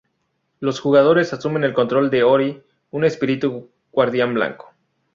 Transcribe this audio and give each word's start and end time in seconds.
Los 0.59 0.79
jugadores 0.79 1.31
asumen 1.31 1.63
el 1.63 1.75
control 1.75 2.09
de 2.09 2.23
Ori, 2.23 2.63
un 2.89 3.03
espíritu 3.05 3.69
guardián 3.91 4.33
blanco. 4.33 4.73